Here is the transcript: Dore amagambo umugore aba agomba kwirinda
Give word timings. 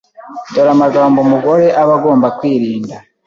Dore 0.53 0.69
amagambo 0.75 1.17
umugore 1.25 1.65
aba 1.81 1.93
agomba 1.99 2.27
kwirinda 2.37 2.95